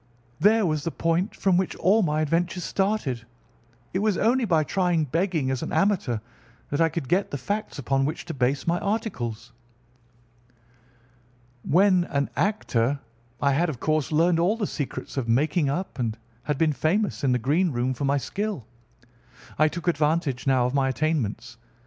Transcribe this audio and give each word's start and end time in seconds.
There 0.39 0.65
was 0.65 0.83
the 0.83 0.89
point 0.89 1.35
from 1.35 1.57
which 1.57 1.75
all 1.75 2.01
my 2.01 2.21
adventures 2.21 2.63
started. 2.63 3.23
It 3.93 3.99
was 3.99 4.17
only 4.17 4.45
by 4.45 4.63
trying 4.63 5.03
begging 5.05 5.51
as 5.51 5.61
an 5.61 5.71
amateur 5.71 6.17
that 6.71 6.81
I 6.81 6.89
could 6.89 7.07
get 7.07 7.29
the 7.29 7.37
facts 7.37 7.77
upon 7.77 8.05
which 8.05 8.25
to 8.25 8.33
base 8.33 8.65
my 8.65 8.79
articles. 8.79 9.51
When 11.61 12.05
an 12.05 12.31
actor 12.35 12.99
I 13.39 13.51
had, 13.51 13.69
of 13.69 13.79
course, 13.79 14.11
learned 14.11 14.39
all 14.39 14.57
the 14.57 14.65
secrets 14.65 15.17
of 15.17 15.29
making 15.29 15.69
up, 15.69 15.99
and 15.99 16.17
had 16.45 16.57
been 16.57 16.73
famous 16.73 17.23
in 17.23 17.31
the 17.31 17.37
green 17.37 17.71
room 17.71 17.93
for 17.93 18.05
my 18.05 18.17
skill. 18.17 18.65
I 19.59 19.67
took 19.67 19.87
advantage 19.87 20.47
now 20.47 20.65
of 20.65 20.73
my 20.73 20.89
attainments. 20.89 21.57